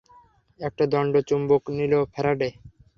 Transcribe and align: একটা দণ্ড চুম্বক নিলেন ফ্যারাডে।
একটা 0.59 0.83
দণ্ড 0.93 1.13
চুম্বক 1.27 1.63
নিলেন 1.77 2.03
ফ্যারাডে। 2.13 2.49